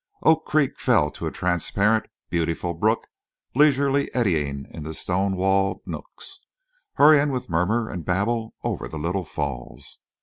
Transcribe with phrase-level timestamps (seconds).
[0.23, 3.05] Oak Creek fell to a transparent, beautiful brook,
[3.53, 6.39] leisurely eddying in the stone walled nooks,
[6.93, 10.01] hurrying with murmur and babble over the little falls.